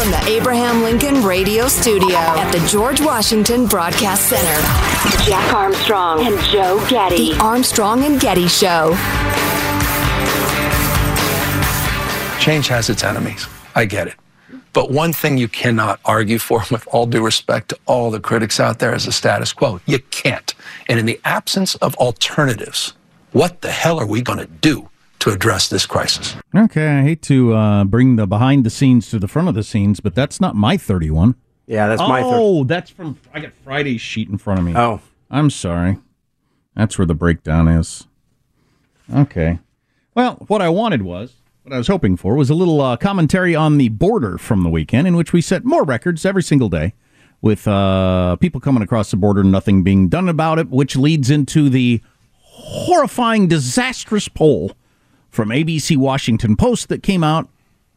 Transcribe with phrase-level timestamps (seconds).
[0.00, 6.42] From the Abraham Lincoln Radio Studio at the George Washington Broadcast Center, Jack Armstrong and
[6.44, 7.34] Joe Getty.
[7.34, 8.96] The Armstrong and Getty Show.
[12.40, 13.46] Change has its enemies.
[13.74, 14.14] I get it.
[14.72, 18.58] But one thing you cannot argue for, with all due respect to all the critics
[18.58, 19.82] out there, is the status quo.
[19.84, 20.54] You can't.
[20.88, 22.94] And in the absence of alternatives,
[23.32, 24.89] what the hell are we going to do
[25.20, 26.36] to address this crisis?
[26.54, 29.62] Okay, I hate to uh, bring the behind the scenes to the front of the
[29.62, 31.36] scenes, but that's not my 31.
[31.66, 34.72] Yeah, that's my Oh, that's from, I got Friday's sheet in front of me.
[34.74, 35.00] Oh.
[35.30, 35.98] I'm sorry.
[36.74, 38.08] That's where the breakdown is.
[39.14, 39.60] Okay.
[40.14, 43.54] Well, what I wanted was, what I was hoping for was a little uh, commentary
[43.54, 46.94] on the border from the weekend, in which we set more records every single day
[47.40, 51.68] with uh, people coming across the border, nothing being done about it, which leads into
[51.68, 52.00] the
[52.32, 54.72] horrifying, disastrous poll
[55.30, 57.48] from ABC Washington Post that came out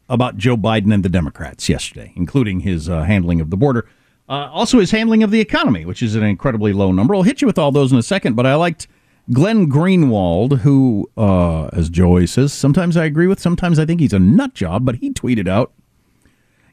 [0.10, 3.88] about Joe Biden and the Democrats yesterday, including his uh, handling of the border.
[4.30, 7.16] Uh, also, his handling of the economy, which is an incredibly low number.
[7.16, 8.88] I'll hit you with all those in a second, but I liked
[9.32, 14.14] Glenn Greenwald, who, uh, as Joey says, sometimes I agree with, sometimes I think he's
[14.14, 15.74] a nut job, but he tweeted out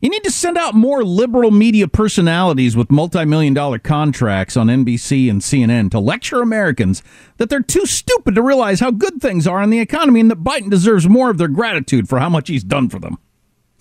[0.00, 5.30] you need to send out more liberal media personalities with multi-million dollar contracts on NBC
[5.30, 7.02] and CNN to lecture Americans
[7.36, 10.42] that they're too stupid to realize how good things are in the economy and that
[10.42, 13.18] Biden deserves more of their gratitude for how much he's done for them.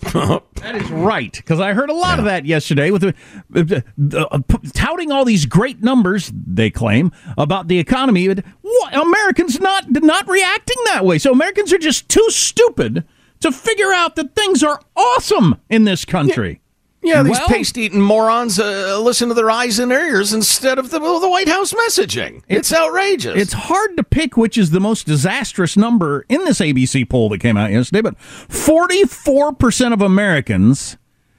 [0.00, 2.18] that is right, because I heard a lot yeah.
[2.18, 3.02] of that yesterday with
[3.50, 4.38] the, uh, uh,
[4.72, 8.26] touting all these great numbers they claim about the economy.
[8.26, 13.04] What, Americans not not reacting that way, so Americans are just too stupid
[13.40, 16.60] to figure out that things are awesome in this country.
[17.02, 20.78] Yeah, yeah these well, paste eating morons uh, listen to their eyes and ears instead
[20.78, 22.42] of the, the White House messaging.
[22.48, 23.40] It's, it's, outrageous.
[23.40, 27.40] It's hard to pick which is the most disastrous number in this ABC poll that
[27.40, 30.98] came out yesterday, but 44% of Americans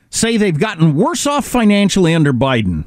[0.09, 2.85] say they've gotten worse off financially under Biden.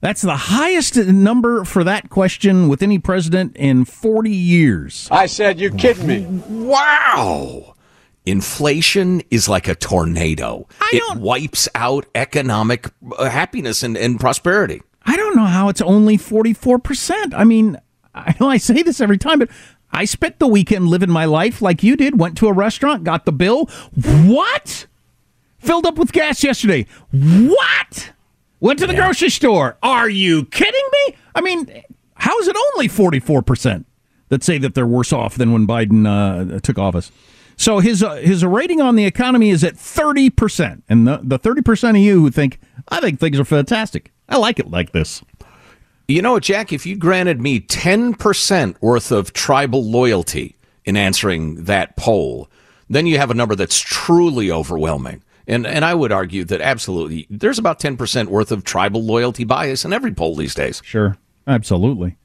[0.00, 5.08] That's the highest number for that question with any president in 40 years.
[5.10, 6.24] I said, you kidding me?
[6.48, 7.74] Wow.
[8.28, 10.66] Inflation is like a tornado.
[10.92, 12.86] it wipes out economic
[13.16, 14.82] uh, happiness and, and prosperity.
[15.06, 17.32] I don't know how it's only 44%.
[17.34, 17.78] I mean,
[18.14, 19.48] I know I say this every time, but
[19.90, 22.18] I spent the weekend living my life like you did.
[22.18, 23.66] Went to a restaurant, got the bill.
[23.94, 24.86] What?
[25.58, 26.86] Filled up with gas yesterday.
[27.10, 28.12] What?
[28.60, 29.04] Went to the yeah.
[29.04, 29.78] grocery store.
[29.82, 31.16] Are you kidding me?
[31.34, 31.82] I mean,
[32.14, 33.84] how is it only 44%
[34.28, 37.10] that say that they're worse off than when Biden uh, took office?
[37.58, 41.38] So his uh, his rating on the economy is at thirty percent, and the the
[41.38, 44.92] thirty percent of you who think I think things are fantastic, I like it like
[44.92, 45.22] this.
[46.06, 46.72] You know what, Jack?
[46.72, 52.48] If you granted me ten percent worth of tribal loyalty in answering that poll,
[52.88, 55.22] then you have a number that's truly overwhelming.
[55.48, 59.84] And and I would argue that absolutely there's about 10% worth of tribal loyalty bias
[59.84, 60.82] in every poll these days.
[60.84, 61.16] Sure.
[61.46, 62.17] Absolutely.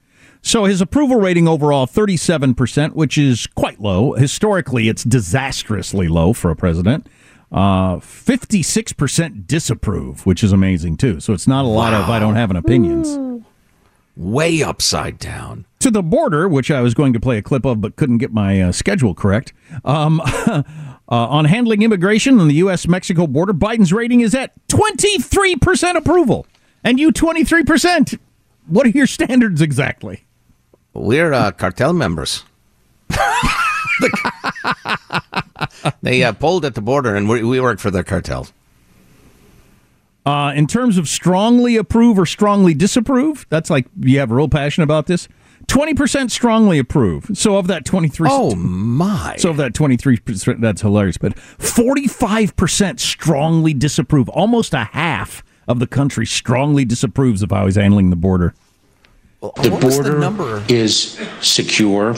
[0.45, 4.11] So his approval rating overall 37%, which is quite low.
[4.13, 7.07] Historically, it's disastrously low for a president.
[7.49, 11.21] Uh, 56% disapprove, which is amazing too.
[11.21, 13.43] So it's not a lot of I don't have an opinions.
[14.17, 15.65] Way upside down.
[15.79, 18.33] To the border, which I was going to play a clip of but couldn't get
[18.33, 19.53] my uh, schedule correct.
[19.85, 20.63] Um, uh,
[21.07, 22.85] on handling immigration on the U.S.
[22.85, 26.45] Mexico border, Biden's rating is at 23% approval.
[26.83, 28.19] And you 23%.
[28.67, 30.25] What are your standards exactly?
[30.93, 32.43] We're uh, cartel members.
[36.01, 38.53] they uh, pulled at the border, and we, we work for the cartels.
[40.25, 44.83] Uh, in terms of strongly approve or strongly disapprove, that's like you have real passion
[44.83, 45.27] about this.
[45.67, 47.31] Twenty percent strongly approve.
[47.33, 49.35] So of that twenty three, oh my!
[49.37, 51.17] So of that twenty three percent, that's hilarious.
[51.17, 54.29] But forty five percent strongly disapprove.
[54.29, 58.53] Almost a half of the country strongly disapproves of how he's handling the border.
[59.43, 62.15] Well, the border the is secure.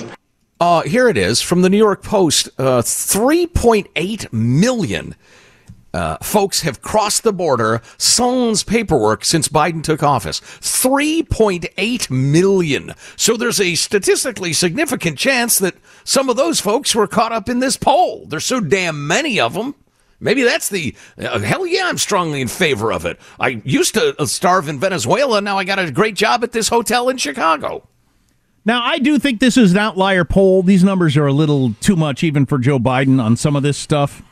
[0.60, 2.50] Uh, here it is from the New York Post.
[2.60, 5.16] Uh, 3.8 million
[5.92, 10.40] uh, folks have crossed the border sans paperwork since Biden took office.
[10.40, 12.94] 3.8 million.
[13.16, 17.58] So there's a statistically significant chance that some of those folks were caught up in
[17.58, 18.28] this poll.
[18.28, 19.74] There's so damn many of them.
[20.26, 23.20] Maybe that's the uh, hell yeah, I'm strongly in favor of it.
[23.40, 25.40] I used to uh, starve in Venezuela.
[25.40, 27.88] Now I got a great job at this hotel in Chicago.
[28.66, 30.64] Now, I do think this is an outlier poll.
[30.64, 33.78] These numbers are a little too much, even for Joe Biden, on some of this
[33.78, 34.24] stuff.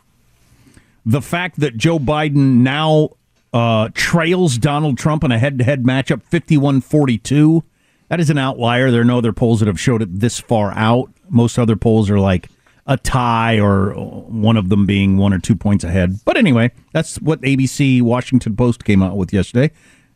[1.05, 3.09] The fact that Joe Biden now
[3.53, 7.63] uh, trails Donald Trump in a head to head matchup 51 42,
[8.09, 8.89] that is an outlier.
[8.89, 11.11] There are no other polls that have showed it this far out.
[11.29, 12.49] Most other polls are like
[12.85, 16.19] a tie or one of them being one or two points ahead.
[16.25, 19.71] But anyway, that's what ABC Washington Post came out with yesterday.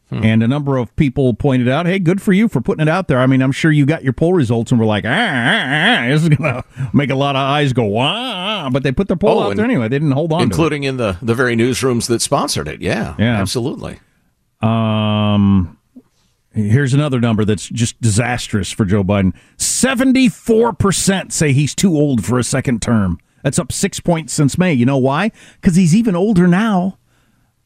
[0.10, 0.24] Hmm.
[0.24, 3.10] And a number of people pointed out, hey, good for you for putting it out
[3.10, 3.20] there.
[3.20, 6.08] I mean, I'm sure you got your poll results and were like, ah, ah, ah
[6.08, 9.18] this is going to make a lot of eyes go, ah, but they put their
[9.18, 9.90] poll oh, out there anyway.
[9.90, 12.82] They didn't hold on Including in the, the very newsrooms that sponsored it.
[12.82, 13.40] Yeah, yeah.
[13.40, 14.00] absolutely.
[14.62, 15.77] Um,
[16.58, 22.40] Here's another number that's just disastrous for Joe Biden 74% say he's too old for
[22.40, 23.20] a second term.
[23.44, 24.74] That's up six points since May.
[24.74, 25.32] You know why?
[25.62, 26.98] Because he's even older now,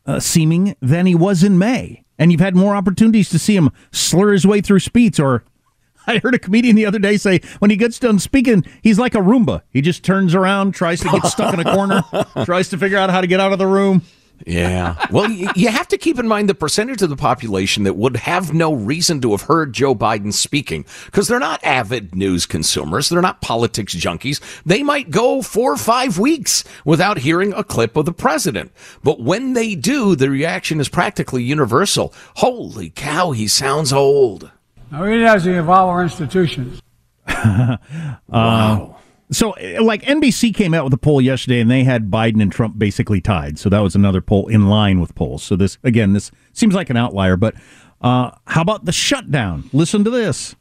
[0.05, 2.03] uh, seeming, than he was in May.
[2.19, 5.45] And you've had more opportunities to see him slur his way through speech or.
[6.07, 9.15] I heard a comedian the other day say when he gets done speaking, he's like
[9.15, 9.61] a Roomba.
[9.69, 12.03] He just turns around, tries to get stuck in a corner,
[12.43, 14.01] tries to figure out how to get out of the room.
[14.45, 14.95] Yeah.
[15.11, 18.53] Well, you have to keep in mind the percentage of the population that would have
[18.53, 23.09] no reason to have heard Joe Biden speaking because they're not avid news consumers.
[23.09, 24.41] They're not politics junkies.
[24.65, 28.71] They might go four or five weeks without hearing a clip of the president.
[29.03, 32.13] But when they do, the reaction is practically universal.
[32.37, 34.51] Holy cow, he sounds old.
[34.91, 36.81] Now, it doesn't involve our institutions.
[37.43, 37.79] Um,
[38.27, 39.00] wow.
[39.31, 42.77] So, like NBC came out with a poll yesterday, and they had Biden and Trump
[42.77, 43.57] basically tied.
[43.57, 45.41] So that was another poll in line with polls.
[45.41, 47.37] So this again, this seems like an outlier.
[47.37, 47.55] But
[48.01, 49.69] uh, how about the shutdown?
[49.71, 50.55] Listen to this.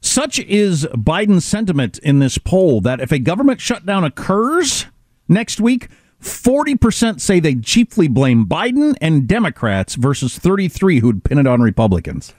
[0.00, 4.86] Such is Biden's sentiment in this poll that if a government shutdown occurs
[5.28, 5.88] next week,
[6.22, 12.32] 40% say they chiefly blame Biden and Democrats versus 33 who'd pin it on Republicans.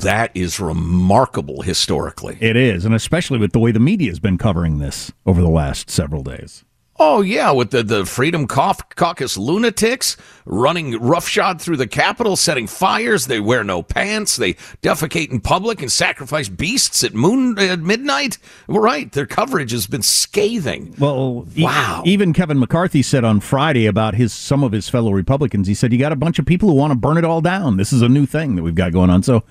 [0.00, 2.38] That is remarkable historically.
[2.40, 5.48] It is, and especially with the way the media has been covering this over the
[5.48, 6.64] last several days.
[7.00, 13.26] Oh yeah, with the the Freedom Caucus lunatics running roughshod through the Capitol, setting fires.
[13.26, 14.36] They wear no pants.
[14.36, 18.38] They defecate in public and sacrifice beasts at moon at midnight.
[18.66, 20.96] Right, their coverage has been scathing.
[20.98, 22.02] Well, wow.
[22.04, 25.68] E- even Kevin McCarthy said on Friday about his some of his fellow Republicans.
[25.68, 27.76] He said you got a bunch of people who want to burn it all down.
[27.76, 29.22] This is a new thing that we've got going on.
[29.22, 29.44] So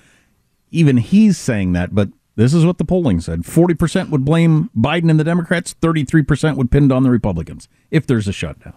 [0.70, 5.10] even he's saying that, but this is what the polling said 40% would blame Biden
[5.10, 8.74] and the Democrats, 33% would pin it on the Republicans if there's a shutdown.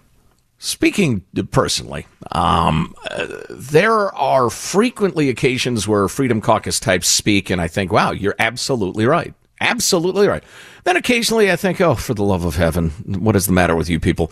[0.57, 7.67] Speaking personally, um, uh, there are frequently occasions where Freedom Caucus types speak, and I
[7.67, 9.35] think, wow, you're absolutely right.
[9.59, 10.43] Absolutely right.
[10.83, 13.89] Then occasionally I think, oh, for the love of heaven, what is the matter with
[13.89, 14.31] you people?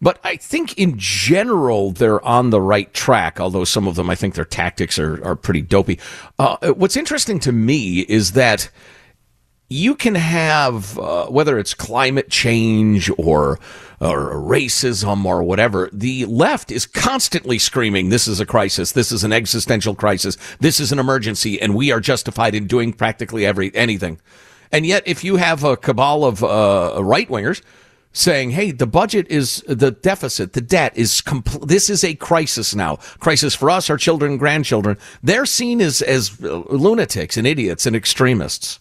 [0.00, 4.14] But I think in general, they're on the right track, although some of them, I
[4.14, 5.98] think their tactics are, are pretty dopey.
[6.38, 8.70] Uh, what's interesting to me is that
[9.68, 13.58] you can have, uh, whether it's climate change or,
[14.00, 19.24] or racism or whatever, the left is constantly screaming, this is a crisis, this is
[19.24, 23.74] an existential crisis, this is an emergency, and we are justified in doing practically every
[23.74, 24.20] anything.
[24.70, 27.62] And yet, if you have a cabal of uh, right wingers
[28.16, 32.74] saying, "Hey, the budget is the deficit, the debt is compl- this is a crisis
[32.74, 32.96] now.
[33.18, 34.96] Crisis for us, our children and grandchildren.
[35.22, 38.78] They're seen as as lunatics and idiots and extremists."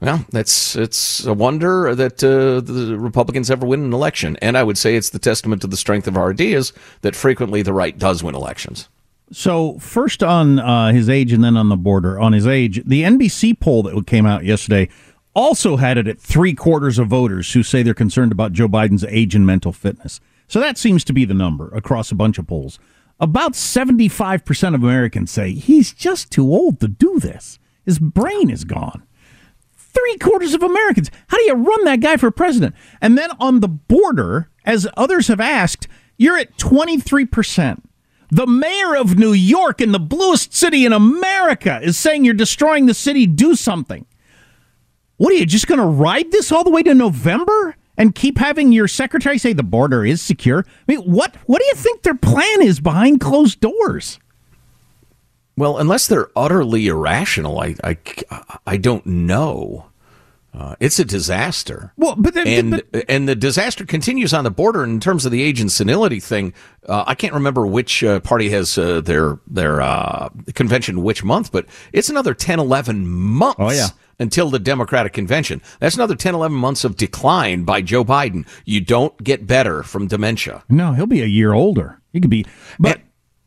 [0.00, 4.62] Well, that's it's a wonder that uh, the Republicans ever win an election, and I
[4.62, 7.98] would say it's the testament to the strength of our ideas that frequently the right
[7.98, 8.88] does win elections.
[9.32, 12.20] So first on uh, his age, and then on the border.
[12.20, 14.88] On his age, the NBC poll that came out yesterday
[15.36, 19.04] also had it at three quarters of voters who say they're concerned about Joe Biden's
[19.04, 20.18] age and mental fitness.
[20.48, 22.78] So that seems to be the number across a bunch of polls.
[23.20, 27.58] About 75% of Americans say he's just too old to do this.
[27.84, 29.02] His brain is gone.
[29.76, 31.10] Three quarters of Americans.
[31.28, 32.74] How do you run that guy for president?
[33.00, 37.82] And then on the border, as others have asked, you're at 23%.
[38.30, 42.86] The mayor of New York in the bluest city in America is saying you're destroying
[42.86, 43.26] the city.
[43.26, 44.06] Do something.
[45.16, 48.38] What are you just going to ride this all the way to November and keep
[48.38, 50.64] having your secretary say the border is secure?
[50.66, 54.18] I mean, what what do you think their plan is behind closed doors?
[55.56, 57.96] Well, unless they're utterly irrational, I I,
[58.66, 59.86] I don't know.
[60.52, 61.92] Uh, it's a disaster.
[61.98, 65.32] Well, but then, and but, and the disaster continues on the border in terms of
[65.32, 66.54] the age and senility thing.
[66.88, 71.52] Uh, I can't remember which uh, party has uh, their their uh, convention which month,
[71.52, 73.56] but it's another 10, 11 months.
[73.58, 73.88] Oh yeah.
[74.18, 75.60] Until the Democratic convention.
[75.78, 78.46] That's another 10, 11 months of decline by Joe Biden.
[78.64, 80.64] You don't get better from dementia.
[80.70, 82.00] No, he'll be a year older.
[82.12, 82.46] He could be.
[82.78, 82.96] But.
[82.96, 83.02] And,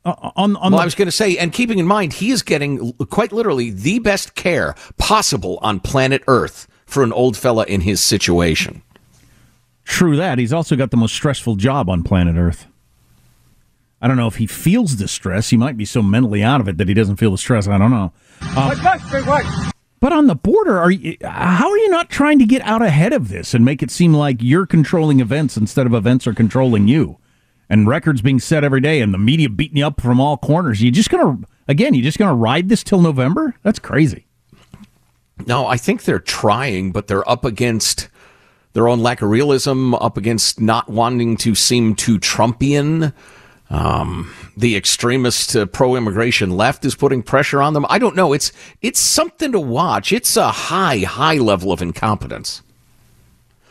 [0.05, 2.31] uh, on, on well, the, I was going to say, and keeping in mind, he
[2.31, 7.65] is getting quite literally the best care possible on planet Earth for an old fella
[7.65, 8.81] in his situation.
[9.83, 10.37] True that.
[10.37, 12.67] He's also got the most stressful job on planet Earth.
[14.01, 15.49] I don't know if he feels the stress.
[15.49, 17.67] He might be so mentally out of it that he doesn't feel the stress.
[17.67, 18.13] I don't know.
[18.41, 18.75] Uh,
[19.99, 23.13] but on the border, are you, how are you not trying to get out ahead
[23.13, 26.87] of this and make it seem like you're controlling events instead of events are controlling
[26.87, 27.17] you?
[27.69, 30.81] And records being set every day and the media beating you up from all corners.
[30.81, 33.55] You just gonna again, you just gonna ride this till November?
[33.61, 34.25] That's crazy.
[35.45, 38.09] No, I think they're trying, but they're up against
[38.73, 43.13] their own lack of realism, up against not wanting to seem too Trumpian.
[43.69, 47.85] Um, the extremist uh, pro-immigration left is putting pressure on them.
[47.87, 48.33] I don't know.
[48.33, 50.11] It's it's something to watch.
[50.11, 52.63] It's a high high level of incompetence.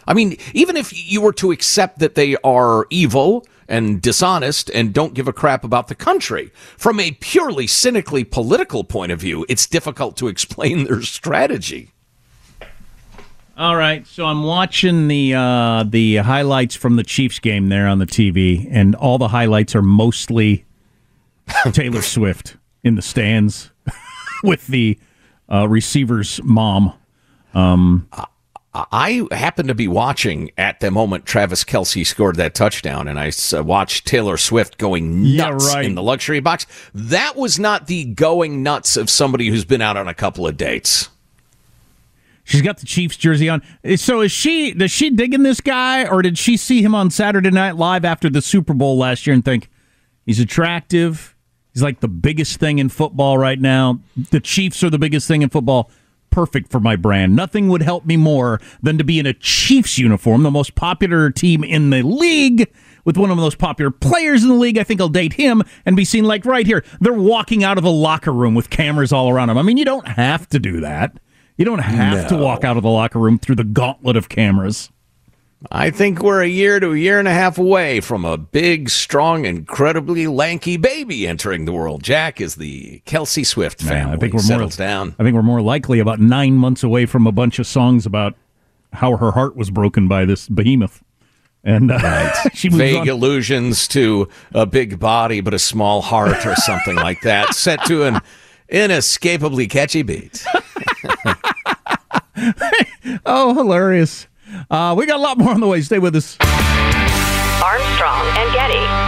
[0.07, 4.95] I mean, even if you were to accept that they are evil and dishonest and
[4.95, 9.45] don't give a crap about the country, from a purely cynically political point of view,
[9.49, 11.91] it's difficult to explain their strategy.
[13.59, 17.99] All right, so I'm watching the uh, the highlights from the Chiefs game there on
[17.99, 20.65] the TV, and all the highlights are mostly
[21.73, 23.73] Taylor Swift in the stands
[24.45, 24.97] with the
[25.53, 26.93] uh, receiver's mom.
[27.53, 28.09] Um,
[28.73, 33.33] I happened to be watching at the moment Travis Kelce scored that touchdown, and I
[33.61, 35.85] watched Taylor Swift going nuts yeah, right.
[35.85, 36.65] in the luxury box.
[36.95, 40.57] That was not the going nuts of somebody who's been out on a couple of
[40.57, 41.09] dates.
[42.49, 43.63] She's got the Chiefs jersey on.
[43.97, 44.73] So is she?
[44.73, 48.07] Does she dig in this guy, or did she see him on Saturday Night Live
[48.07, 49.69] after the Super Bowl last year and think
[50.25, 51.37] he's attractive?
[51.75, 54.01] He's like the biggest thing in football right now.
[54.31, 55.91] The Chiefs are the biggest thing in football.
[56.31, 57.37] Perfect for my brand.
[57.37, 61.31] Nothing would help me more than to be in a Chiefs uniform, the most popular
[61.31, 62.73] team in the league
[63.05, 64.79] with one of the most popular players in the league.
[64.79, 66.83] I think I'll date him and be seen like right here.
[66.99, 69.59] They're walking out of the locker room with cameras all around them.
[69.59, 71.19] I mean, you don't have to do that.
[71.59, 72.29] You don't have no.
[72.39, 74.91] to walk out of the locker room through the gauntlet of cameras.
[75.73, 78.89] I think we're a year to a year and a half away from a big,
[78.89, 82.05] strong, incredibly lanky baby entering the world.
[82.05, 84.13] Jack is the Kelce Swift family.
[84.13, 85.17] Yeah, I think we're settles more, down.
[85.19, 88.37] I think we're more likely about nine months away from a bunch of songs about
[88.93, 91.03] how her heart was broken by this behemoth.
[91.65, 92.35] And uh, right.
[92.55, 93.09] she vague on.
[93.09, 98.05] allusions to a big body but a small heart or something like that, set to
[98.05, 98.21] an
[98.69, 100.45] inescapably catchy beat.
[103.27, 104.27] oh, hilarious.
[104.71, 105.81] Uh, we got a lot more on the way.
[105.83, 106.37] Stay with us.
[107.63, 109.08] Armstrong and Getty.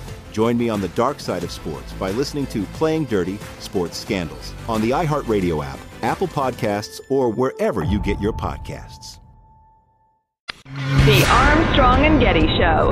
[0.31, 4.53] Join me on the dark side of sports by listening to Playing Dirty Sports Scandals
[4.67, 9.19] on the iHeartRadio app, Apple Podcasts, or wherever you get your podcasts.
[10.63, 12.89] The Armstrong and Getty Show.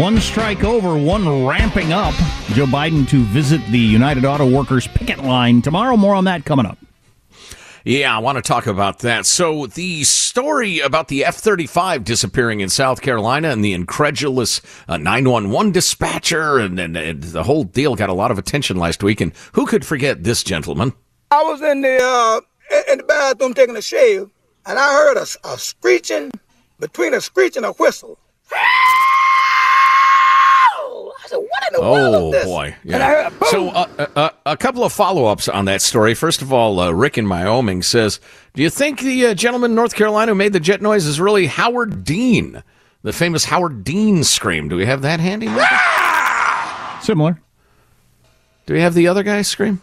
[0.00, 2.14] One strike over, one ramping up.
[2.54, 5.98] Joe Biden to visit the United Auto Workers picket line tomorrow.
[5.98, 6.78] More on that coming up.
[7.84, 9.26] Yeah, I want to talk about that.
[9.26, 14.96] So, the story about the F 35 disappearing in South Carolina and the incredulous uh,
[14.96, 19.20] 911 dispatcher and, and, and, the whole deal got a lot of attention last week.
[19.20, 20.92] And who could forget this gentleman?
[21.32, 22.40] I was in the, uh,
[22.92, 24.30] in the bathroom taking a shave,
[24.64, 26.30] and I heard a, a screeching
[26.78, 28.18] between a screech and a whistle.
[31.32, 32.76] I said, "What in the world Oh is this?" boy!
[32.84, 33.48] And I heard boom.
[33.50, 36.14] So, uh, uh, uh, a couple of follow-ups on that story.
[36.14, 38.20] First of all, uh, Rick in Wyoming says,
[38.54, 41.20] "Do you think the uh, gentleman in North Carolina who made the jet noise is
[41.20, 42.62] really Howard Dean,
[43.02, 44.68] the famous Howard Dean scream?
[44.68, 45.48] Do we have that handy?
[47.02, 47.40] Similar.
[48.66, 49.80] Do we have the other guy scream?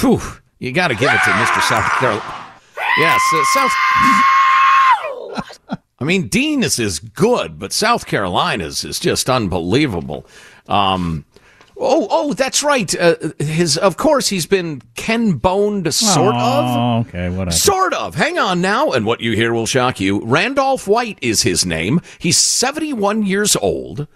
[0.00, 0.20] Whew!
[0.58, 1.60] You got to give it to Mr.
[1.62, 2.22] South Carolina.
[2.98, 3.72] Yes, uh, South.
[6.02, 10.26] I mean, Dean is is good, but South Carolina's is just unbelievable.
[10.66, 11.24] Um,
[11.76, 12.92] oh, oh, that's right.
[12.98, 16.64] Uh, his, of course, he's been Ken boned, sort of.
[16.64, 17.52] Oh, okay, whatever.
[17.52, 18.16] Sort of.
[18.16, 20.24] Hang on now, and what you hear will shock you.
[20.24, 22.00] Randolph White is his name.
[22.18, 24.08] He's 71 years old.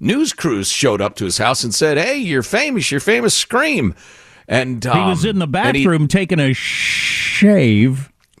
[0.00, 2.90] News crews showed up to his house and said, "Hey, you're famous.
[2.90, 3.34] You're famous.
[3.34, 3.94] Scream!"
[4.48, 8.10] And he was um, in the and he- bathroom taking a shave.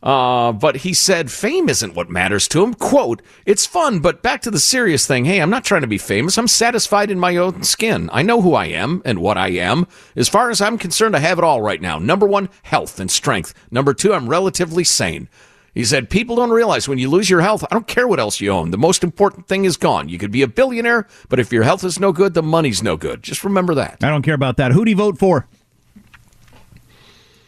[0.00, 2.72] Uh, but he said fame isn't what matters to him.
[2.72, 5.24] Quote, it's fun, but back to the serious thing.
[5.24, 6.38] Hey, I'm not trying to be famous.
[6.38, 8.08] I'm satisfied in my own skin.
[8.12, 9.88] I know who I am and what I am.
[10.14, 11.98] As far as I'm concerned, I have it all right now.
[11.98, 13.54] Number one, health and strength.
[13.72, 15.28] Number two, I'm relatively sane.
[15.74, 18.40] He said, people don't realize when you lose your health, I don't care what else
[18.40, 18.70] you own.
[18.70, 20.08] The most important thing is gone.
[20.08, 22.96] You could be a billionaire, but if your health is no good, the money's no
[22.96, 23.22] good.
[23.22, 23.98] Just remember that.
[24.02, 24.72] I don't care about that.
[24.72, 25.46] Who'd he vote for?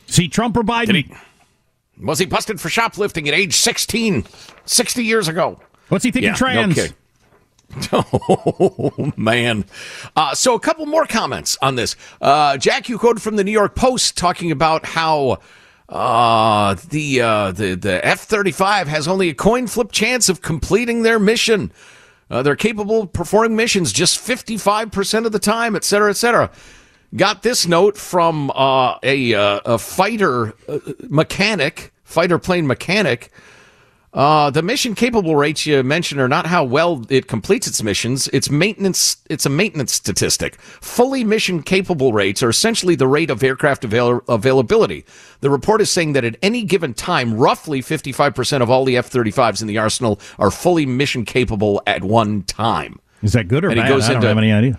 [0.07, 1.17] See Trump or Biden?
[2.03, 4.25] Was he busted for shoplifting at age 16,
[4.65, 5.61] 60 years ago?
[5.89, 6.79] What's he thinking Yeah, trans?
[6.79, 6.93] okay.
[7.93, 9.65] Oh man!
[10.17, 11.95] Uh, so a couple more comments on this.
[12.21, 15.39] Uh, Jack, you quoted from the New York Post talking about how
[15.89, 20.43] uh, the uh, the the F thirty five has only a coin flip chance of
[20.43, 21.71] completing their mission.
[22.29, 26.11] Uh, they're capable of performing missions just fifty five percent of the time, et cetera,
[26.11, 26.51] et cetera.
[27.17, 33.31] Got this note from uh, a uh, a fighter uh, mechanic, fighter plane mechanic.
[34.13, 38.29] Uh, the mission capable rates you mentioned are not how well it completes its missions.
[38.33, 39.17] It's maintenance.
[39.29, 40.61] It's a maintenance statistic.
[40.61, 45.05] Fully mission capable rates are essentially the rate of aircraft avail- availability.
[45.41, 49.63] The report is saying that at any given time, roughly 55% of all the F-35s
[49.63, 52.99] in the arsenal are fully mission capable at one time.
[53.23, 53.89] Is that good or And he bad?
[53.91, 54.79] goes I don't into- have any idea.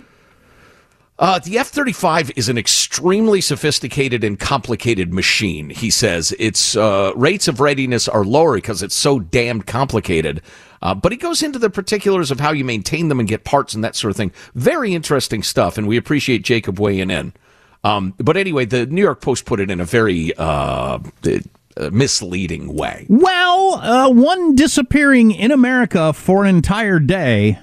[1.21, 6.33] Uh, the F 35 is an extremely sophisticated and complicated machine, he says.
[6.39, 10.41] Its uh, rates of readiness are lower because it's so damned complicated.
[10.81, 13.75] Uh, but he goes into the particulars of how you maintain them and get parts
[13.75, 14.31] and that sort of thing.
[14.55, 17.33] Very interesting stuff, and we appreciate Jacob weighing in.
[17.83, 20.97] Um, but anyway, the New York Post put it in a very uh,
[21.77, 23.05] uh, misleading way.
[23.09, 27.59] Well, uh, one disappearing in America for an entire day,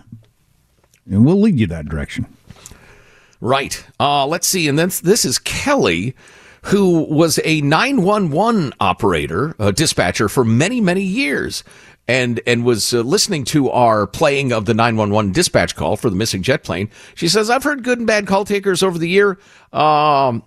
[1.10, 2.26] and we'll lead you that direction.
[3.40, 3.84] Right.
[4.00, 4.68] Uh, let's see.
[4.68, 6.14] And then this is Kelly,
[6.64, 11.62] who was a 911 operator, a dispatcher for many, many years.
[12.10, 16.16] And, and was uh, listening to our playing of the 911 dispatch call for the
[16.16, 16.88] missing jet plane.
[17.14, 19.38] She says, I've heard good and bad call takers over the year.
[19.74, 20.42] Um,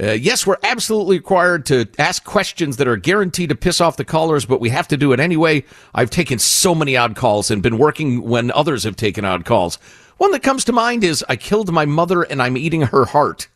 [0.00, 4.04] Uh, yes, we're absolutely required to ask questions that are guaranteed to piss off the
[4.04, 5.64] callers, but we have to do it anyway.
[5.94, 9.78] I've taken so many odd calls and been working when others have taken odd calls.
[10.20, 13.48] One that comes to mind is I killed my mother and I'm eating her heart.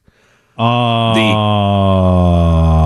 [0.57, 2.84] Uh, wow.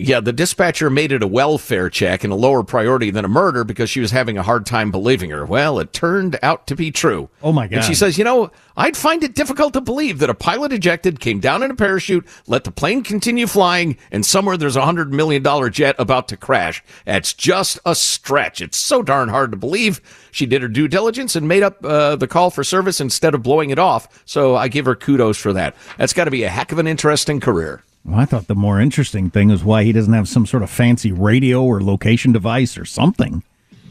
[0.00, 3.64] Yeah, the dispatcher made it a welfare check and a lower priority than a murder
[3.64, 5.44] because she was having a hard time believing her.
[5.44, 7.28] Well, it turned out to be true.
[7.42, 7.78] Oh my God.
[7.78, 11.18] And she says, you know, I'd find it difficult to believe that a pilot ejected,
[11.18, 15.12] came down in a parachute, let the plane continue flying, and somewhere there's a hundred
[15.12, 16.80] million dollar jet about to crash.
[17.04, 18.60] That's just a stretch.
[18.60, 20.00] It's so darn hard to believe.
[20.30, 23.42] She did her due diligence and made up uh, the call for service instead of
[23.42, 24.22] blowing it off.
[24.26, 25.74] So I give her kudos for that.
[25.96, 27.82] That's got to be a heck of an interesting career.
[28.04, 30.70] Well, I thought the more interesting thing is why he doesn't have some sort of
[30.70, 33.42] fancy radio or location device or something,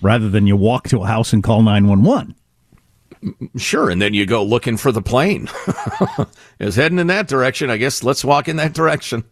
[0.02, 2.36] rather than you walk to a house and call 911.
[3.58, 5.50] Sure, and then you go looking for the plane.
[6.60, 7.70] is heading in that direction.
[7.70, 9.24] I guess let's walk in that direction.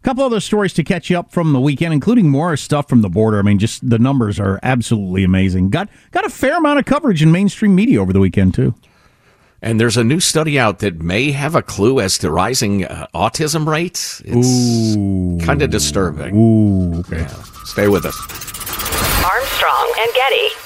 [0.00, 3.02] A couple other stories to catch you up from the weekend, including more stuff from
[3.02, 3.38] the border.
[3.38, 5.70] I mean, just the numbers are absolutely amazing.
[5.70, 8.74] Got got a fair amount of coverage in mainstream media over the weekend too.
[9.62, 13.06] And there's a new study out that may have a clue as to rising uh,
[13.14, 14.20] autism rates.
[14.24, 14.94] It's
[15.44, 16.36] kind of disturbing.
[16.36, 17.20] Ooh, okay.
[17.20, 17.42] Yeah.
[17.64, 18.16] Stay with us.
[19.24, 20.65] Armstrong and Getty.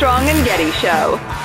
[0.00, 1.37] Armstrong and Getty Show.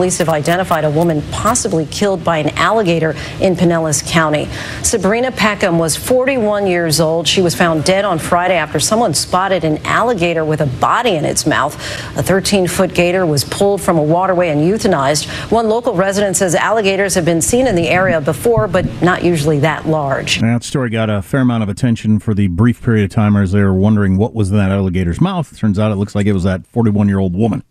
[0.00, 4.48] Police have identified a woman possibly killed by an alligator in Pinellas County.
[4.82, 7.28] Sabrina Peckham was 41 years old.
[7.28, 11.26] She was found dead on Friday after someone spotted an alligator with a body in
[11.26, 11.74] its mouth.
[12.16, 15.28] A 13 foot gator was pulled from a waterway and euthanized.
[15.52, 19.58] One local resident says alligators have been seen in the area before, but not usually
[19.58, 20.40] that large.
[20.40, 23.52] That story got a fair amount of attention for the brief period of time as
[23.52, 25.54] they were wondering what was in that alligator's mouth.
[25.58, 27.62] Turns out it looks like it was that 41 year old woman.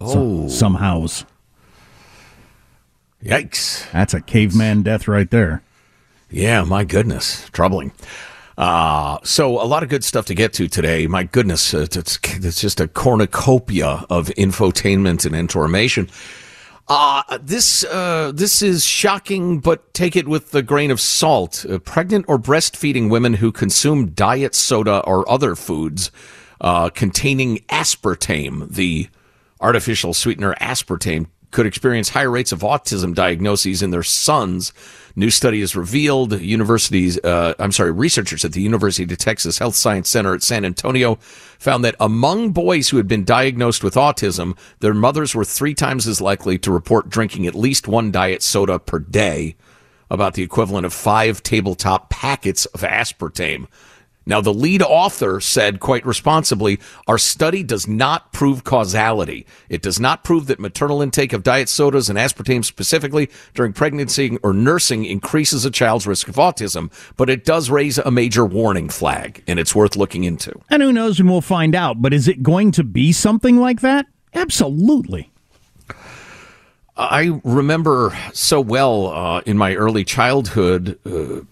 [0.00, 0.46] Oh.
[0.46, 1.24] somehows.
[3.22, 3.90] Yikes.
[3.92, 5.62] That's a caveman death right there.
[6.30, 7.48] Yeah, my goodness.
[7.50, 7.92] Troubling.
[8.58, 11.06] Uh, so a lot of good stuff to get to today.
[11.06, 16.08] My goodness, it's, it's, it's just a cornucopia of infotainment and information.
[16.88, 21.66] Uh, this, uh, this is shocking, but take it with a grain of salt.
[21.68, 26.10] Uh, pregnant or breastfeeding women who consume diet soda or other foods,
[26.60, 29.08] uh, containing aspartame, the
[29.60, 31.26] artificial sweetener aspartame,
[31.56, 34.74] could experience higher rates of autism diagnoses in their sons.
[35.16, 39.74] New study has revealed universities, uh, I'm sorry, researchers at the University of Texas Health
[39.74, 41.14] Science Center at San Antonio
[41.58, 46.06] found that among boys who had been diagnosed with autism, their mothers were three times
[46.06, 49.56] as likely to report drinking at least one diet soda per day,
[50.10, 53.66] about the equivalent of five tabletop packets of aspartame.
[54.26, 59.46] Now, the lead author said quite responsibly, our study does not prove causality.
[59.68, 64.36] It does not prove that maternal intake of diet sodas and aspartame specifically during pregnancy
[64.42, 68.88] or nursing increases a child's risk of autism, but it does raise a major warning
[68.88, 70.52] flag, and it's worth looking into.
[70.68, 73.80] And who knows when we'll find out, but is it going to be something like
[73.82, 74.06] that?
[74.34, 75.30] Absolutely.
[76.96, 81.42] I remember so well uh, in my early childhood uh,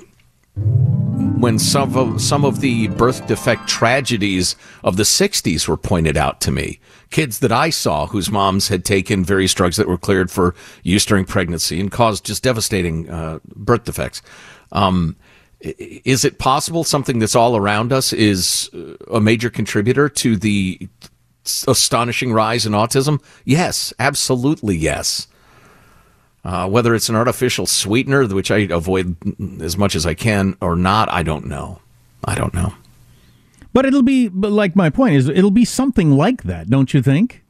[1.39, 6.41] when some of some of the birth defect tragedies of the 60s were pointed out
[6.43, 6.81] to me.
[7.11, 11.05] Kids that I saw whose moms had taken various drugs that were cleared for use
[11.05, 14.23] during pregnancy and caused just devastating uh, birth defects.
[14.73, 15.17] Um,
[15.61, 18.69] is it possible something that's all around us is
[19.11, 20.89] a major contributor to the
[21.67, 23.23] astonishing rise in autism?
[23.45, 25.27] Yes, absolutely yes.
[26.45, 29.17] Uh, whether it's an artificial sweetener, which I avoid
[29.63, 31.81] as much as I can, or not, I don't know.
[32.23, 32.75] I don't know.
[33.73, 37.03] But it'll be, but like my point is, it'll be something like that, don't you
[37.03, 37.43] think?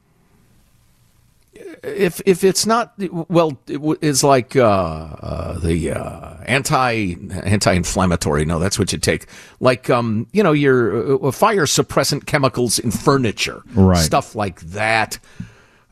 [1.82, 2.94] If if it's not
[3.28, 8.46] well, it's like uh, uh, the uh, anti anti inflammatory.
[8.46, 9.26] No, that's what you take.
[9.60, 13.98] Like um, you know, your uh, fire suppressant chemicals in furniture, Right.
[13.98, 15.18] Stuff like that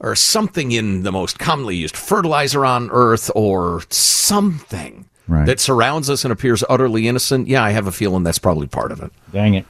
[0.03, 5.47] or something in the most commonly used fertilizer on earth or something Right.
[5.47, 8.91] that surrounds us and appears utterly innocent, yeah, I have a feeling that's probably part
[8.91, 9.13] of it.
[9.33, 9.65] Dang it.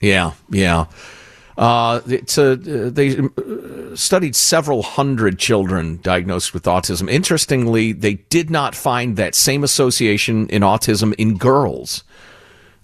[0.00, 0.86] Yeah, yeah.
[1.58, 7.10] Uh, it's a, they uh, studied several hundred children diagnosed with autism.
[7.10, 12.04] Interestingly, they did not find that same association in autism in girls,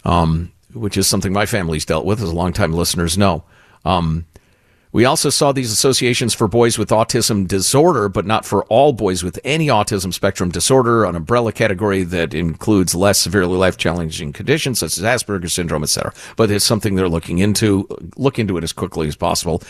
[0.04, 3.44] um, which is something my family's dealt with, as longtime listeners know.
[3.84, 4.26] Um,
[4.92, 9.22] we also saw these associations for boys with autism disorder, but not for all boys
[9.22, 14.80] with any autism spectrum disorder, an umbrella category that includes less severely life challenging conditions
[14.80, 16.12] such as Asperger's syndrome, etc.
[16.36, 17.86] But it's something they're looking into.
[18.16, 19.62] Look into it as quickly as possible.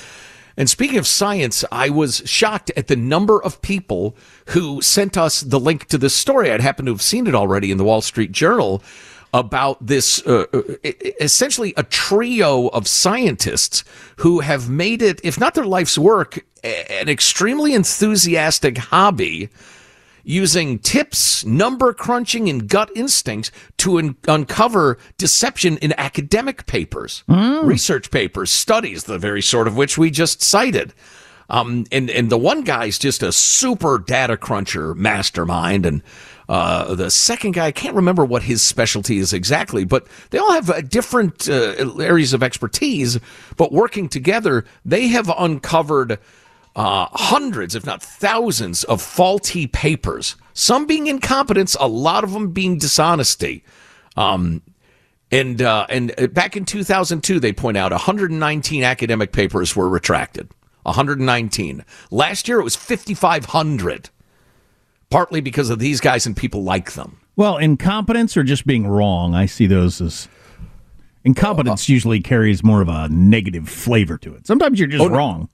[0.57, 4.17] And speaking of science, I was shocked at the number of people
[4.49, 6.51] who sent us the link to this story.
[6.51, 8.83] I'd happened to have seen it already in the Wall Street Journal
[9.33, 10.63] about this uh, uh,
[11.21, 13.85] essentially a trio of scientists
[14.17, 19.49] who have made it, if not their life's work, an extremely enthusiastic hobby
[20.23, 27.25] using tips, number crunching, and gut instincts to un- uncover deception in academic papers,
[27.67, 30.93] research papers, studies, the very sort of which we just cited.
[31.49, 35.85] Um, and, and the one guy's just a super data cruncher mastermind.
[35.85, 36.03] And
[36.51, 40.51] uh, the second guy, I can't remember what his specialty is exactly, but they all
[40.51, 43.21] have uh, different uh, areas of expertise.
[43.57, 46.19] But working together, they have uncovered
[46.75, 50.35] uh, hundreds, if not thousands, of faulty papers.
[50.53, 53.63] Some being incompetence, a lot of them being dishonesty.
[54.17, 54.63] Um,
[55.31, 60.51] and uh, and uh, back in 2002, they point out 119 academic papers were retracted.
[60.83, 61.85] 119.
[62.11, 64.11] Last year, it was 5,500.
[65.11, 67.21] Partly because of these guys and people like them.
[67.37, 70.29] Well, incompetence or just being wrong, I see those as.
[71.25, 74.47] Incompetence usually carries more of a negative flavor to it.
[74.47, 75.49] Sometimes you're just Oh, wrong.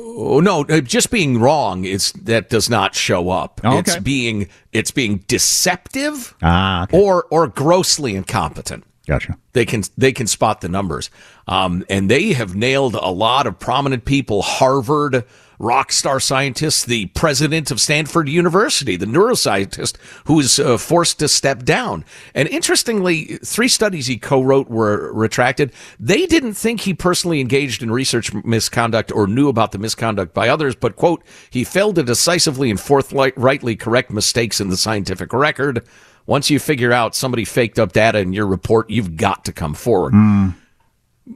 [0.00, 3.60] Oh no, uh, just being wrong is that does not show up.
[3.64, 8.84] Oh, It's being it's being deceptive Ah, or or grossly incompetent.
[9.08, 9.36] Gotcha.
[9.54, 11.10] They can they can spot the numbers,
[11.48, 14.42] um, and they have nailed a lot of prominent people.
[14.42, 15.24] Harvard
[15.58, 21.28] rock star scientists, the president of Stanford University, the neuroscientist who was uh, forced to
[21.28, 22.04] step down.
[22.34, 25.72] And interestingly, three studies he co-wrote were retracted.
[25.98, 30.48] They didn't think he personally engaged in research misconduct or knew about the misconduct by
[30.48, 35.84] others, but quote, he failed to decisively and forthrightly correct mistakes in the scientific record.
[36.26, 39.72] Once you figure out somebody faked up data in your report, you've got to come
[39.74, 40.12] forward.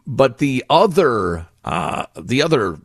[0.06, 2.78] But the other, uh, the other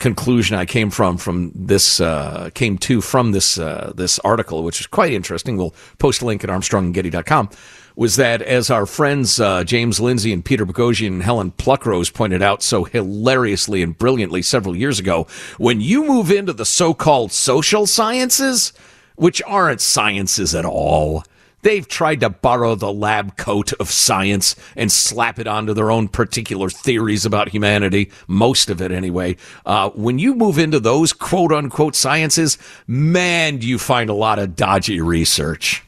[0.00, 4.80] conclusion I came from from this uh, came to from this uh, this article, which
[4.80, 5.56] is quite interesting.
[5.56, 7.50] We'll post a link at ArmstrongandGetty.com.
[7.94, 12.42] Was that as our friends uh, James Lindsay and Peter Boghossian and Helen Pluckrose pointed
[12.42, 17.86] out so hilariously and brilliantly several years ago, when you move into the so-called social
[17.86, 18.72] sciences,
[19.14, 21.24] which aren't sciences at all.
[21.66, 26.06] They've tried to borrow the lab coat of science and slap it onto their own
[26.06, 29.36] particular theories about humanity, most of it anyway.
[29.66, 34.38] Uh, when you move into those quote unquote sciences, man, do you find a lot
[34.38, 35.82] of dodgy research.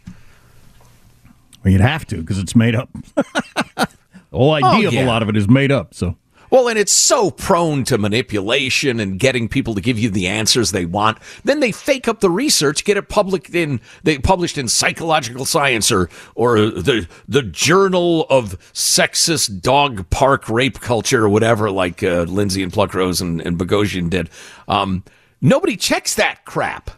[1.63, 2.89] Well, you'd have to because it's made up.
[3.15, 3.87] the
[4.33, 5.05] whole idea of Oh, yeah.
[5.05, 5.95] a lot of it is made up.
[5.95, 6.17] So
[6.51, 10.71] Well, and it's so prone to manipulation and getting people to give you the answers
[10.71, 11.19] they want.
[11.45, 15.93] Then they fake up the research, get it public in they published in Psychological Science
[15.93, 22.23] or or the the Journal of Sexist Dog Park Rape Culture or whatever, like uh,
[22.23, 24.31] Lindsay and Pluckrose and, and Boghossian did.
[24.69, 25.05] Um,
[25.41, 26.91] nobody checks that crap.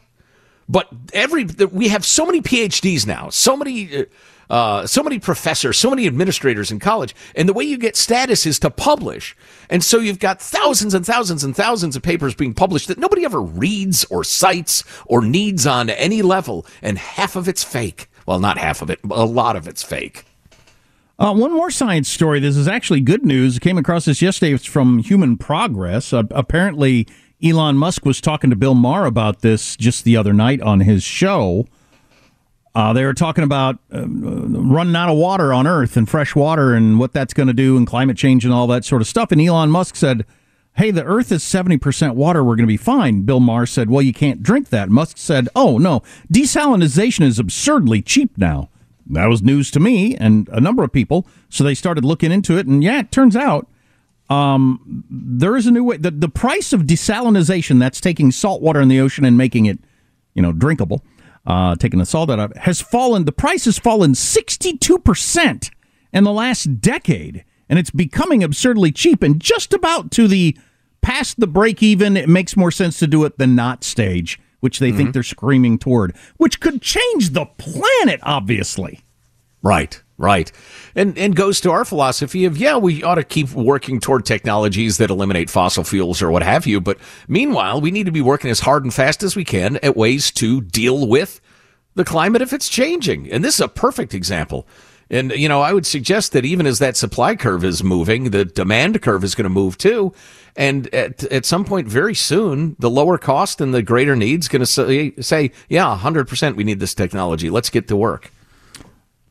[0.68, 4.02] But every we have so many PhDs now, so many.
[4.02, 4.04] Uh,
[4.50, 8.44] uh, so many professors, so many administrators in college, and the way you get status
[8.44, 9.36] is to publish.
[9.70, 13.24] And so you've got thousands and thousands and thousands of papers being published that nobody
[13.24, 18.08] ever reads or cites or needs on any level, and half of it's fake.
[18.26, 20.24] Well, not half of it, a lot of it's fake.
[21.18, 22.40] Uh, one more science story.
[22.40, 23.58] This is actually good news.
[23.58, 24.54] Came across this yesterday.
[24.54, 26.12] It's from Human Progress.
[26.12, 27.06] Uh, apparently,
[27.42, 31.02] Elon Musk was talking to Bill Maher about this just the other night on his
[31.02, 31.66] show.
[32.74, 36.72] Uh, they were talking about uh, running out of water on Earth and fresh water
[36.72, 39.32] and what that's going to do and climate change and all that sort of stuff.
[39.32, 40.24] And Elon Musk said,
[40.74, 42.44] Hey, the Earth is 70% water.
[42.44, 43.22] We're going to be fine.
[43.22, 44.88] Bill Maher said, Well, you can't drink that.
[44.88, 46.02] Musk said, Oh, no.
[46.32, 48.70] Desalinization is absurdly cheap now.
[49.06, 51.26] That was news to me and a number of people.
[51.48, 52.68] So they started looking into it.
[52.68, 53.66] And yeah, it turns out
[54.28, 55.96] um, there is a new way.
[55.96, 59.80] The, the price of desalinization, that's taking salt water in the ocean and making it,
[60.34, 61.02] you know, drinkable
[61.50, 63.24] uh, taking the salt out of it, has fallen.
[63.24, 65.70] The price has fallen 62%
[66.12, 70.56] in the last decade, and it's becoming absurdly cheap and just about to the
[71.00, 72.16] past the break even.
[72.16, 74.98] It makes more sense to do it than not stage, which they mm-hmm.
[74.98, 79.00] think they're screaming toward, which could change the planet, obviously.
[79.60, 80.00] Right.
[80.20, 80.52] Right.
[80.94, 84.98] And and goes to our philosophy of yeah, we ought to keep working toward technologies
[84.98, 88.50] that eliminate fossil fuels or what have you, but meanwhile, we need to be working
[88.50, 91.40] as hard and fast as we can at ways to deal with
[91.94, 93.32] the climate if it's changing.
[93.32, 94.68] And this is a perfect example.
[95.08, 98.44] And you know, I would suggest that even as that supply curve is moving, the
[98.44, 100.12] demand curve is going to move too.
[100.54, 104.60] And at, at some point very soon, the lower cost and the greater needs going
[104.60, 107.48] to say, say, yeah, 100% we need this technology.
[107.48, 108.30] Let's get to work.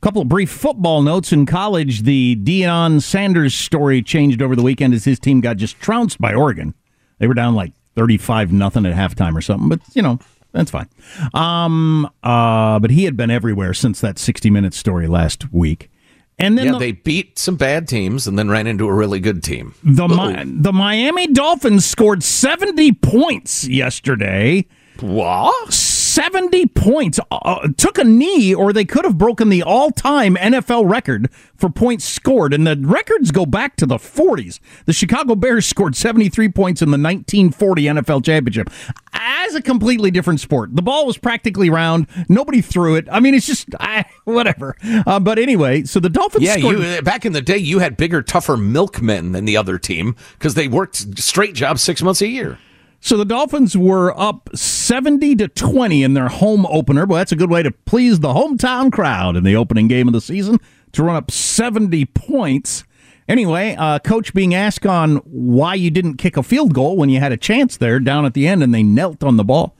[0.01, 2.03] Couple of brief football notes in college.
[2.03, 6.33] The Deion Sanders story changed over the weekend as his team got just trounced by
[6.33, 6.73] Oregon.
[7.17, 10.17] They were down like thirty-five nothing at halftime or something, but you know
[10.53, 10.87] that's fine.
[11.33, 15.91] Um, uh, but he had been everywhere since that sixty-minute story last week.
[16.37, 19.19] And then yeah, the, they beat some bad teams and then ran into a really
[19.19, 19.75] good team.
[19.83, 24.65] The Mi- the Miami Dolphins scored seventy points yesterday.
[25.01, 25.73] What?
[26.09, 27.19] 70 points.
[27.31, 31.31] Uh, uh, took a knee, or they could have broken the all time NFL record
[31.55, 32.53] for points scored.
[32.53, 34.59] And the records go back to the 40s.
[34.85, 38.69] The Chicago Bears scored 73 points in the 1940 NFL Championship.
[39.13, 40.75] As a completely different sport.
[40.75, 42.07] The ball was practically round.
[42.27, 43.07] Nobody threw it.
[43.11, 44.75] I mean, it's just uh, whatever.
[45.05, 47.97] Uh, but anyway, so the Dolphins yeah, scored- you, back in the day, you had
[47.97, 52.27] bigger, tougher milkmen than the other team because they worked straight jobs six months a
[52.27, 52.57] year.
[53.01, 57.05] So the Dolphins were up 70 to 20 in their home opener.
[57.05, 60.13] Well, that's a good way to please the hometown crowd in the opening game of
[60.13, 60.59] the season
[60.91, 62.83] to run up 70 points.
[63.27, 67.19] Anyway, uh, coach being asked on why you didn't kick a field goal when you
[67.19, 69.75] had a chance there down at the end and they knelt on the ball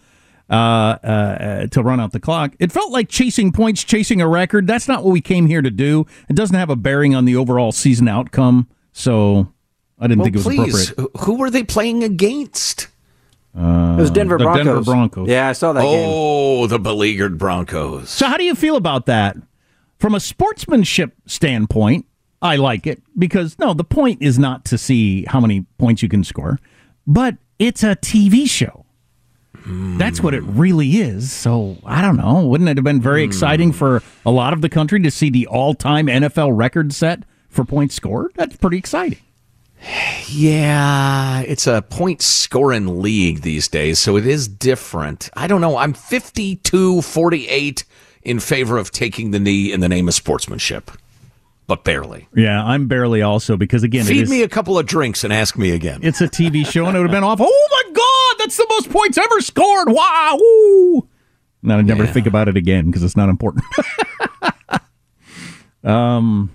[0.49, 2.55] uh, uh, to run out the clock.
[2.59, 4.67] It felt like chasing points, chasing a record.
[4.67, 6.05] That's not what we came here to do.
[6.29, 8.67] It doesn't have a bearing on the overall season outcome.
[8.93, 9.51] So
[9.97, 11.21] I didn't well, think it was please, appropriate.
[11.25, 12.87] Who were they playing against?
[13.59, 14.65] Uh, it was Denver the Broncos.
[14.65, 15.27] Denver Broncos.
[15.27, 15.83] Yeah, I saw that.
[15.85, 16.69] Oh, game.
[16.69, 18.09] the beleaguered Broncos.
[18.09, 19.35] So, how do you feel about that?
[19.97, 22.05] From a sportsmanship standpoint,
[22.41, 26.07] I like it because no, the point is not to see how many points you
[26.07, 26.57] can score,
[27.05, 28.85] but it's a TV show.
[29.57, 29.97] Mm.
[29.97, 31.33] That's what it really is.
[31.33, 32.45] So I don't know.
[32.45, 33.27] Wouldn't it have been very mm.
[33.27, 37.65] exciting for a lot of the country to see the all-time NFL record set for
[37.65, 38.31] points scored?
[38.35, 39.19] That's pretty exciting.
[40.27, 45.29] Yeah, it's a point scoring league these days, so it is different.
[45.33, 45.77] I don't know.
[45.77, 47.85] I'm 52 48
[48.23, 50.91] in favor of taking the knee in the name of sportsmanship,
[51.67, 52.27] but barely.
[52.35, 55.71] Yeah, I'm barely also because, again, feed me a couple of drinks and ask me
[55.71, 56.01] again.
[56.03, 57.39] It's a TV show and it would have been off.
[57.41, 59.89] Oh my God, that's the most points ever scored.
[59.89, 60.37] Wow.
[60.39, 61.07] Woo.
[61.61, 62.11] Now I never yeah.
[62.11, 63.63] think about it again because it's not important.
[65.83, 66.51] um,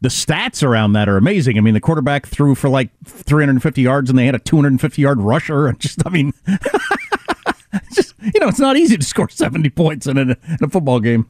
[0.00, 1.58] the stats around that are amazing.
[1.58, 5.20] I mean, the quarterback threw for like 350 yards, and they had a 250 yard
[5.20, 5.72] rusher.
[5.78, 6.32] Just, I mean,
[7.92, 11.00] just you know, it's not easy to score 70 points in a, in a football
[11.00, 11.28] game.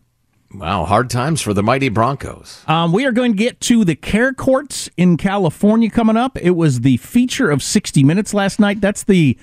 [0.54, 2.64] Wow, hard times for the mighty Broncos.
[2.66, 6.38] Um, we are going to get to the care courts in California coming up.
[6.38, 8.80] It was the feature of 60 Minutes last night.
[8.80, 9.38] That's the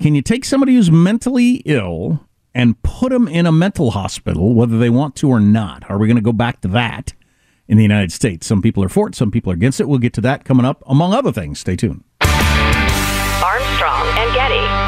[0.00, 4.78] can you take somebody who's mentally ill and put them in a mental hospital, whether
[4.78, 5.88] they want to or not?
[5.90, 7.12] Are we going to go back to that?
[7.68, 8.46] In the United States.
[8.46, 9.88] Some people are for it, some people are against it.
[9.88, 11.60] We'll get to that coming up, among other things.
[11.60, 12.04] Stay tuned.
[13.42, 14.87] Armstrong and Getty.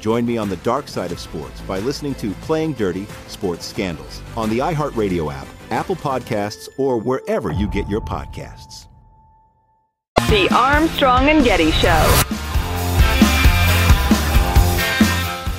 [0.00, 4.22] Join me on the dark side of sports by listening to Playing Dirty Sports Scandals
[4.36, 8.86] on the iHeartRadio app, Apple Podcasts, or wherever you get your podcasts.
[10.28, 12.22] The Armstrong and Getty Show.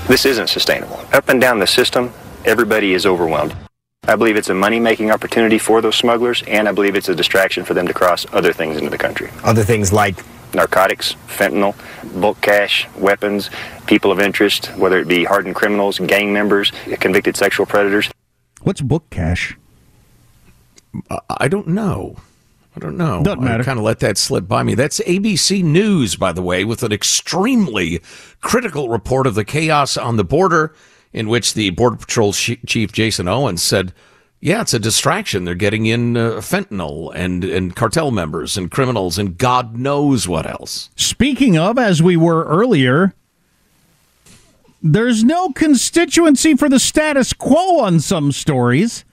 [0.08, 1.00] This isn't sustainable.
[1.14, 2.14] Up and down the system,
[2.46, 3.56] everybody is overwhelmed.
[4.08, 7.16] I believe it's a money making opportunity for those smugglers, and I believe it's a
[7.16, 9.30] distraction for them to cross other things into the country.
[9.44, 10.24] Other things like
[10.54, 11.76] narcotics, fentanyl,
[12.20, 13.50] bulk cash, weapons,
[13.88, 18.10] people of interest, whether it be hardened criminals, gang members, convicted sexual predators.
[18.62, 19.58] What's book cash?
[21.30, 22.18] I don't know.
[22.76, 23.24] I don't know.
[23.24, 23.62] Doesn't matter.
[23.62, 24.76] I kind of let that slip by me.
[24.76, 28.02] That's ABC News, by the way, with an extremely
[28.42, 30.74] critical report of the chaos on the border,
[31.12, 33.94] in which the Border Patrol Chief Jason Owens said,
[34.42, 35.46] "Yeah, it's a distraction.
[35.46, 40.46] They're getting in uh, fentanyl and and cartel members and criminals and God knows what
[40.46, 43.14] else." Speaking of, as we were earlier,
[44.82, 49.04] there's no constituency for the status quo on some stories.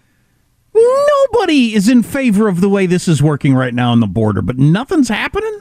[0.74, 4.42] Nobody is in favor of the way this is working right now on the border,
[4.42, 5.60] but nothing's happening.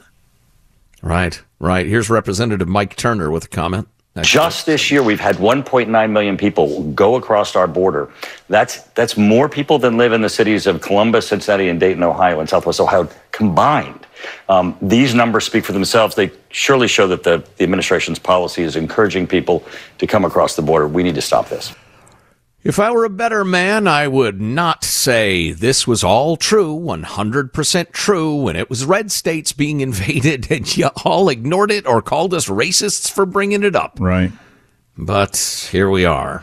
[1.02, 1.86] Right, right.
[1.86, 3.88] Here's Representative Mike Turner with a comment.
[4.22, 8.10] Just this year, we've had 1.9 million people go across our border.
[8.48, 12.40] That's that's more people than live in the cities of Columbus, Cincinnati, and Dayton, Ohio,
[12.40, 14.06] and Southwest Ohio combined.
[14.48, 16.14] Um, these numbers speak for themselves.
[16.14, 19.62] They surely show that the, the administration's policy is encouraging people
[19.98, 20.88] to come across the border.
[20.88, 21.74] We need to stop this.
[22.66, 27.92] If I were a better man, I would not say this was all true, 100%
[27.92, 32.34] true, when it was red states being invaded and you all ignored it or called
[32.34, 33.98] us racists for bringing it up.
[34.00, 34.32] Right.
[34.98, 36.42] But here we are.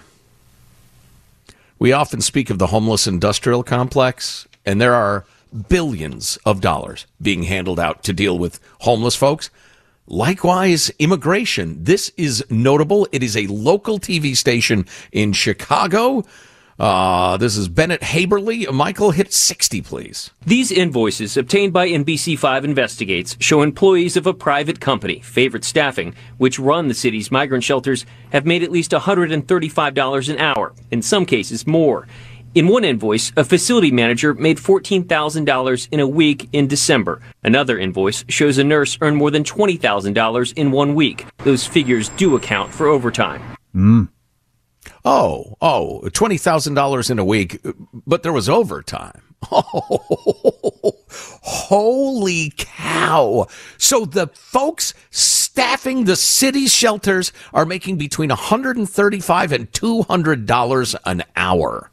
[1.77, 5.25] We often speak of the homeless industrial complex, and there are
[5.67, 9.49] billions of dollars being handled out to deal with homeless folks.
[10.07, 11.81] Likewise, immigration.
[11.81, 13.07] This is notable.
[13.13, 16.25] It is a local TV station in Chicago.
[16.77, 18.71] Uh, this is Bennett Haeberle.
[18.73, 20.31] Michael, hit 60, please.
[20.45, 26.59] These invoices obtained by NBC5 Investigates show employees of a private company, Favorite Staffing, which
[26.59, 31.65] run the city's migrant shelters, have made at least $135 an hour, in some cases
[31.65, 32.07] more.
[32.55, 37.19] In one invoice, a facility manager made $14,000 in a week in December.
[37.43, 41.25] Another invoice shows a nurse earned more than $20,000 in one week.
[41.39, 43.41] Those figures do account for overtime.
[43.73, 44.09] Mm.
[45.03, 47.59] Oh, oh, $20,000 in a week,
[48.05, 49.19] but there was overtime.
[49.51, 53.47] Oh, holy cow.
[53.79, 61.89] So the folks staffing the city's shelters are making between 135 and $200 an hour.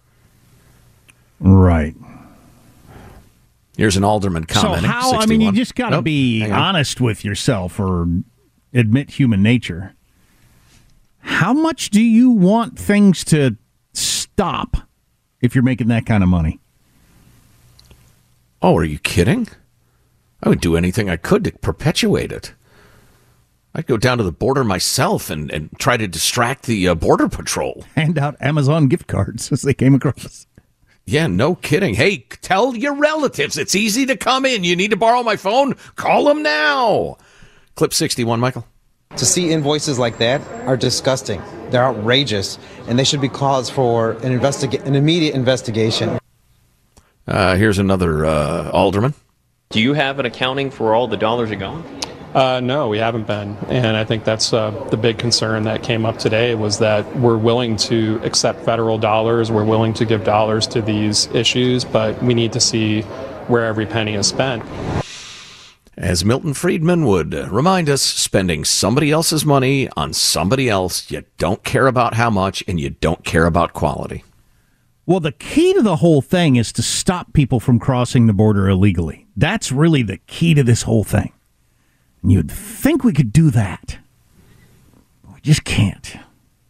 [1.40, 1.94] Right.
[3.76, 4.82] Here's an alderman commenting.
[4.82, 5.00] So how?
[5.10, 5.22] 61.
[5.22, 8.06] I mean, you just got to Nope, be honest with yourself or
[8.74, 9.94] admit human nature.
[11.20, 13.56] How much do you want things to
[13.94, 14.76] stop
[15.40, 16.60] if you're making that kind of money?
[18.62, 19.48] Oh, are you kidding?
[20.42, 22.54] I would do anything I could to perpetuate it.
[23.74, 27.28] I'd go down to the border myself and, and try to distract the uh, border
[27.28, 27.84] patrol.
[27.94, 30.46] Hand out Amazon gift cards as they came across.
[31.06, 31.94] Yeah, no kidding.
[31.94, 34.64] Hey, tell your relatives it's easy to come in.
[34.64, 35.74] You need to borrow my phone?
[35.96, 37.16] Call them now.
[37.74, 38.66] Clip 61, Michael.
[39.16, 41.42] To see invoices like that are disgusting.
[41.70, 46.18] They're outrageous, and they should be cause for an investiga- an immediate investigation.
[47.26, 49.14] Uh, here's another uh, alderman.
[49.70, 51.84] Do you have an accounting for all the dollars are gone?
[52.34, 56.06] Uh, no, we haven't been, and I think that's uh, the big concern that came
[56.06, 60.68] up today was that we're willing to accept federal dollars, we're willing to give dollars
[60.68, 63.02] to these issues, but we need to see
[63.48, 64.62] where every penny is spent.
[65.96, 71.64] As Milton Friedman would remind us, spending somebody else's money on somebody else, you don't
[71.64, 74.22] care about how much and you don't care about quality.
[75.04, 78.68] Well, the key to the whole thing is to stop people from crossing the border
[78.68, 79.26] illegally.
[79.36, 81.32] That's really the key to this whole thing.
[82.22, 83.98] You'd think we could do that.
[85.32, 86.16] We just can't.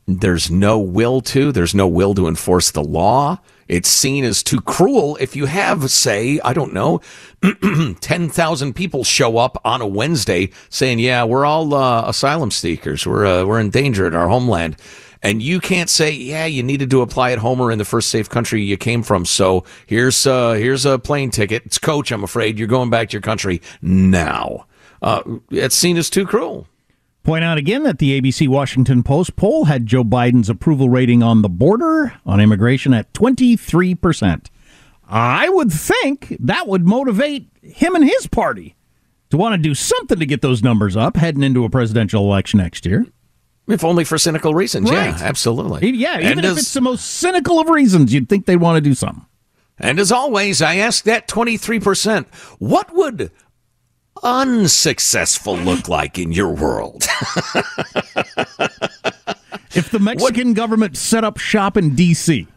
[0.06, 3.38] There's no will to, there's no will to enforce the law.
[3.68, 7.00] It's seen as too cruel if you have, say, I don't know,
[8.00, 13.06] 10,000 people show up on a Wednesday saying, yeah, we're all uh, asylum seekers.
[13.06, 14.76] We're, uh, we're in danger in our homeland.
[15.22, 18.08] And you can't say, yeah, you needed to apply at home or in the first
[18.08, 19.24] safe country you came from.
[19.24, 21.64] So here's, uh, here's a plane ticket.
[21.66, 22.58] It's coach, I'm afraid.
[22.58, 24.66] You're going back to your country now.
[25.02, 26.66] Uh, it's seen as too cruel.
[27.22, 31.42] Point out again that the ABC Washington Post poll had Joe Biden's approval rating on
[31.42, 34.46] the border on immigration at 23%.
[35.06, 38.74] I would think that would motivate him and his party
[39.30, 42.58] to want to do something to get those numbers up heading into a presidential election
[42.58, 43.06] next year.
[43.68, 44.90] If only for cynical reasons.
[44.90, 45.06] Right.
[45.10, 45.90] Yeah, absolutely.
[45.90, 48.76] Yeah, even And if as- it's the most cynical of reasons, you'd think they'd want
[48.76, 49.26] to do something.
[49.78, 52.26] And as always, I ask that 23%,
[52.58, 53.30] what would
[54.22, 57.04] unsuccessful look like in your world?
[59.72, 62.48] If the Mexican government set up shop in D.C.,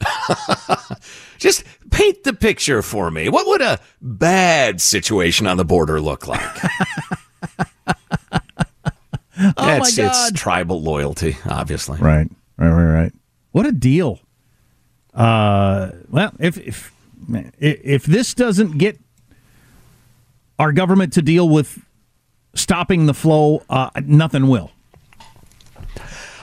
[1.38, 3.28] Just paint the picture for me.
[3.28, 6.56] What would a bad situation on the border look like?
[9.40, 10.06] Oh, my it's, God.
[10.06, 11.96] it's tribal loyalty, obviously.
[11.98, 13.12] Right, right, right, right.
[13.52, 14.18] What a deal.
[15.14, 16.92] Uh, well, if if
[17.60, 18.98] if this doesn't get
[20.58, 21.78] our government to deal with
[22.54, 24.70] stopping the flow, uh, nothing will.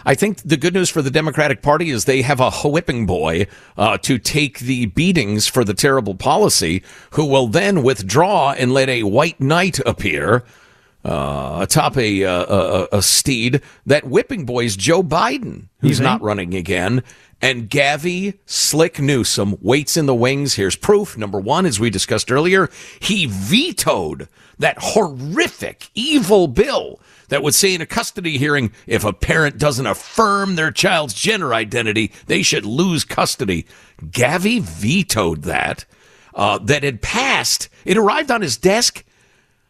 [0.08, 3.48] I think the good news for the Democratic Party is they have a whipping boy
[3.76, 8.88] uh, to take the beatings for the terrible policy, who will then withdraw and let
[8.88, 10.44] a white knight appear
[11.06, 12.46] uh, atop a, uh,
[12.92, 13.62] a a steed.
[13.86, 17.04] That whipping boy is Joe Biden, who's not running again.
[17.42, 20.56] And Gavi Slick Newsom waits in the wings.
[20.56, 21.18] Here's proof.
[21.18, 24.28] Number one, as we discussed earlier, he vetoed
[24.58, 27.00] that horrific, evil bill
[27.30, 31.54] that would say in a custody hearing if a parent doesn't affirm their child's gender
[31.54, 33.66] identity, they should lose custody.
[34.02, 35.86] Gavi vetoed that.
[36.34, 37.70] Uh, that had passed.
[37.86, 39.06] It arrived on his desk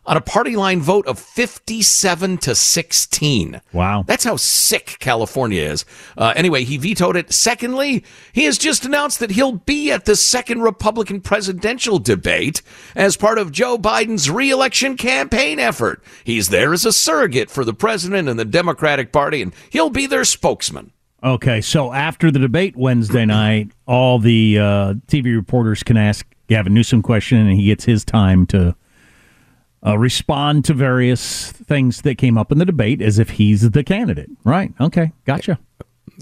[0.05, 3.61] on a party line vote of 57 to 16.
[3.73, 4.03] Wow.
[4.05, 5.85] That's how sick California is.
[6.17, 7.31] Uh, anyway, he vetoed it.
[7.31, 8.03] Secondly,
[8.33, 12.61] he has just announced that he'll be at the second Republican presidential debate
[12.95, 16.03] as part of Joe Biden's reelection campaign effort.
[16.23, 20.07] He's there as a surrogate for the president and the Democratic Party, and he'll be
[20.07, 20.91] their spokesman.
[21.23, 26.73] Okay, so after the debate Wednesday night, all the uh, TV reporters can ask Gavin
[26.75, 28.75] Newsom question, and he gets his time to
[29.85, 33.83] uh, respond to various things that came up in the debate as if he's the
[33.83, 34.29] candidate.
[34.43, 34.73] Right?
[34.81, 35.59] Okay, gotcha.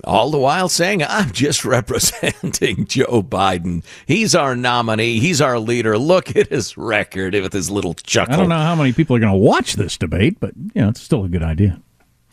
[0.06, 3.84] All the while saying, I'm just representing Joe Biden.
[4.08, 5.20] He's our nominee.
[5.20, 5.98] He's our leader.
[6.00, 8.34] Look at his record with his little chuckle.
[8.34, 10.90] I don't know how many people are going to watch this debate, but you know,
[10.90, 11.80] it's still a good idea.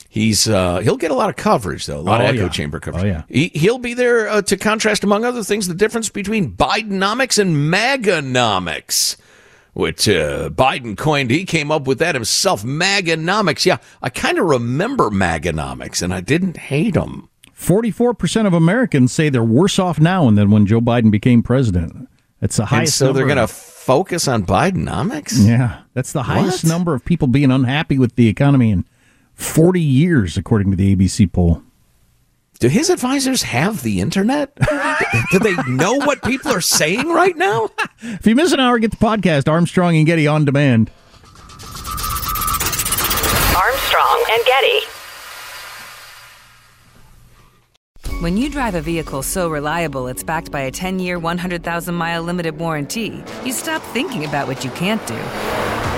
[0.09, 2.49] He's uh, he'll get a lot of coverage though, a lot Oh, of echo yeah.
[2.49, 3.05] chamber coverage.
[3.05, 3.23] Oh, yeah.
[3.29, 7.55] he, he'll be there uh, to contrast, among other things, the difference between Bidenomics and
[7.73, 9.17] Maganomics,
[9.73, 11.31] which uh, Biden coined.
[11.31, 12.63] He came up with that himself.
[12.63, 13.65] Maganomics.
[13.67, 17.29] Yeah, I kind of remember Maganomics, and I didn't hate them.
[17.57, 22.09] 44% of Americans say they're worse off now than when Joe Biden became president.
[22.41, 25.47] That's the And highest so they're going to focus on Bidenomics.
[25.47, 26.71] Yeah, that's the highest What?
[26.71, 28.87] number of people being unhappy with the economy in
[29.35, 31.63] 40 years, according to the ABC poll.
[32.61, 34.55] Do his advisors have the internet?
[35.33, 37.71] Do they know what people are saying right now?
[38.03, 40.91] If you miss an hour, get the podcast Armstrong and Getty on demand.
[43.57, 44.81] Armstrong and Getty.
[48.21, 52.23] When you drive a vehicle so reliable it's backed by a 10 year, 100,000 mile
[52.23, 55.19] limited warranty, you stop thinking about what you can't do